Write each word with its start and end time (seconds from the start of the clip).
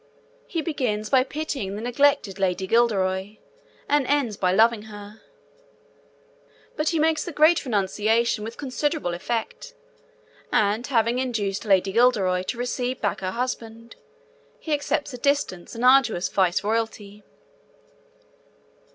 He 0.47 0.63
begins 0.63 1.11
by 1.11 1.23
pitying 1.23 1.75
the 1.75 1.81
neglected 1.83 2.39
Lady 2.39 2.65
Guilderoy, 2.65 3.37
and 3.87 4.07
ends 4.07 4.35
by 4.35 4.51
loving 4.51 4.89
her, 4.89 5.21
but 6.75 6.89
he 6.89 6.97
makes 6.97 7.23
the 7.23 7.31
great 7.31 7.63
renunciation 7.65 8.43
with 8.43 8.57
considerable 8.57 9.13
effect, 9.13 9.75
and, 10.51 10.87
having 10.87 11.19
induced 11.19 11.65
Lady 11.65 11.91
Guilderoy 11.93 12.41
to 12.47 12.57
receive 12.57 12.99
back 12.99 13.21
her 13.21 13.29
husband, 13.29 13.95
he 14.59 14.73
accepts 14.73 15.13
'a 15.13 15.19
distant 15.19 15.75
and 15.75 15.85
arduous 15.85 16.27
Viceroyalty.' 16.29 17.21